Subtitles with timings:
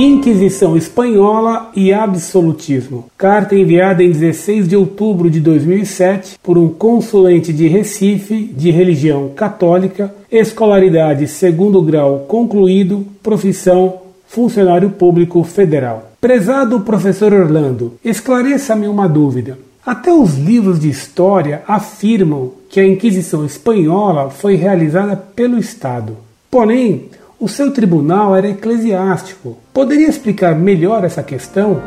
[0.00, 3.06] Inquisição Espanhola e Absolutismo.
[3.18, 9.30] Carta enviada em 16 de outubro de 2007 por um consulente de Recife de religião
[9.34, 16.12] católica, escolaridade segundo grau concluído, profissão funcionário público federal.
[16.20, 19.58] Prezado professor Orlando, esclareça-me uma dúvida.
[19.84, 26.16] Até os livros de história afirmam que a Inquisição Espanhola foi realizada pelo Estado.
[26.48, 29.56] Porém, o seu tribunal era eclesiástico.
[29.72, 31.80] Poderia explicar melhor essa questão?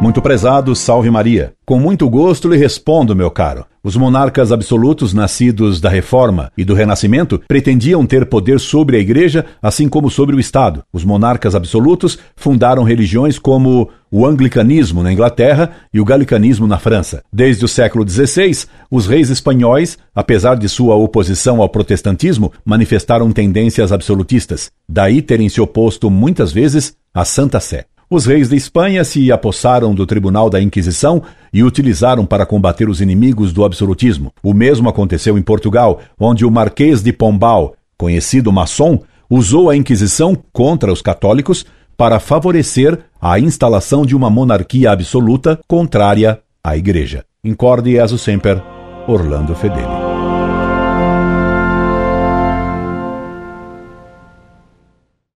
[0.00, 1.54] Muito prezado, salve Maria.
[1.64, 3.64] Com muito gosto lhe respondo, meu caro.
[3.82, 9.46] Os monarcas absolutos nascidos da Reforma e do Renascimento pretendiam ter poder sobre a Igreja,
[9.60, 10.84] assim como sobre o Estado.
[10.92, 17.22] Os monarcas absolutos fundaram religiões como o anglicanismo na Inglaterra e o galicanismo na França.
[17.32, 23.90] Desde o século XVI, os reis espanhóis, apesar de sua oposição ao protestantismo, manifestaram tendências
[23.90, 24.70] absolutistas.
[24.86, 27.86] Daí terem se oposto muitas vezes à Santa Sé.
[28.08, 33.00] Os reis de Espanha se apossaram do tribunal da Inquisição e utilizaram para combater os
[33.00, 34.32] inimigos do absolutismo.
[34.44, 40.36] O mesmo aconteceu em Portugal, onde o Marquês de Pombal, conhecido maçom, usou a Inquisição
[40.52, 47.24] contra os católicos para favorecer a instalação de uma monarquia absoluta contrária à Igreja.
[47.42, 48.62] Incorde Jesus Semper,
[49.08, 50.05] Orlando Fedeli.